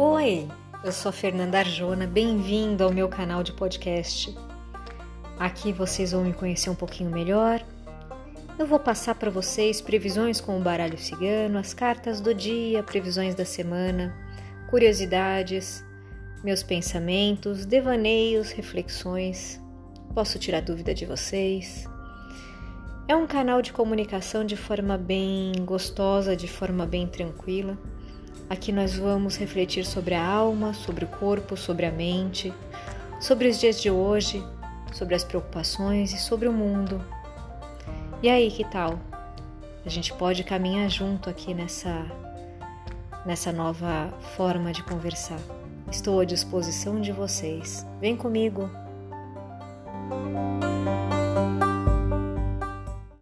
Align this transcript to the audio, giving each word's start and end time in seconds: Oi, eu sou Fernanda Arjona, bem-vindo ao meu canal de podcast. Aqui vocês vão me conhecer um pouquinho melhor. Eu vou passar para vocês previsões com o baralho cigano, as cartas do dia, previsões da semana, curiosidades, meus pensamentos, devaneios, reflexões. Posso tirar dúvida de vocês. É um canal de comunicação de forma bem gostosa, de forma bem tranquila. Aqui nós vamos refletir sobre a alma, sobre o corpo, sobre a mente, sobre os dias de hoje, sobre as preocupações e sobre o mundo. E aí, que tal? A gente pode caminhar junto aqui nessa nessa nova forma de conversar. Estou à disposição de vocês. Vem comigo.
Oi, 0.00 0.46
eu 0.84 0.92
sou 0.92 1.10
Fernanda 1.10 1.58
Arjona, 1.58 2.06
bem-vindo 2.06 2.84
ao 2.84 2.92
meu 2.92 3.08
canal 3.08 3.42
de 3.42 3.52
podcast. 3.52 4.32
Aqui 5.36 5.72
vocês 5.72 6.12
vão 6.12 6.22
me 6.22 6.32
conhecer 6.32 6.70
um 6.70 6.74
pouquinho 6.76 7.10
melhor. 7.10 7.66
Eu 8.56 8.64
vou 8.64 8.78
passar 8.78 9.16
para 9.16 9.28
vocês 9.28 9.80
previsões 9.80 10.40
com 10.40 10.56
o 10.56 10.62
baralho 10.62 10.96
cigano, 10.96 11.58
as 11.58 11.74
cartas 11.74 12.20
do 12.20 12.32
dia, 12.32 12.80
previsões 12.80 13.34
da 13.34 13.44
semana, 13.44 14.16
curiosidades, 14.70 15.84
meus 16.44 16.62
pensamentos, 16.62 17.66
devaneios, 17.66 18.52
reflexões. 18.52 19.60
Posso 20.14 20.38
tirar 20.38 20.62
dúvida 20.62 20.94
de 20.94 21.06
vocês. 21.06 21.88
É 23.08 23.16
um 23.16 23.26
canal 23.26 23.60
de 23.60 23.72
comunicação 23.72 24.44
de 24.44 24.54
forma 24.56 24.96
bem 24.96 25.50
gostosa, 25.64 26.36
de 26.36 26.46
forma 26.46 26.86
bem 26.86 27.04
tranquila. 27.04 27.76
Aqui 28.48 28.72
nós 28.72 28.96
vamos 28.96 29.36
refletir 29.36 29.84
sobre 29.84 30.14
a 30.14 30.26
alma, 30.26 30.72
sobre 30.72 31.04
o 31.04 31.08
corpo, 31.08 31.56
sobre 31.56 31.86
a 31.86 31.90
mente, 31.90 32.52
sobre 33.20 33.48
os 33.48 33.58
dias 33.58 33.80
de 33.80 33.90
hoje, 33.90 34.44
sobre 34.92 35.14
as 35.14 35.24
preocupações 35.24 36.12
e 36.12 36.18
sobre 36.18 36.48
o 36.48 36.52
mundo. 36.52 37.04
E 38.22 38.28
aí, 38.28 38.50
que 38.50 38.64
tal? 38.64 38.98
A 39.84 39.88
gente 39.88 40.12
pode 40.14 40.44
caminhar 40.44 40.88
junto 40.88 41.30
aqui 41.30 41.54
nessa 41.54 42.06
nessa 43.24 43.52
nova 43.52 44.12
forma 44.36 44.72
de 44.72 44.82
conversar. 44.82 45.38
Estou 45.90 46.20
à 46.20 46.24
disposição 46.24 47.00
de 47.00 47.12
vocês. 47.12 47.86
Vem 48.00 48.16
comigo. 48.16 48.70